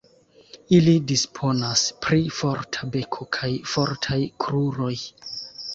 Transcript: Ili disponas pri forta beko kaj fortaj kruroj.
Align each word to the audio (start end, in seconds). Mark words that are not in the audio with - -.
Ili 0.77 0.95
disponas 1.11 1.83
pri 2.07 2.23
forta 2.39 2.91
beko 2.97 3.29
kaj 3.39 3.53
fortaj 3.77 4.21
kruroj. 4.47 4.95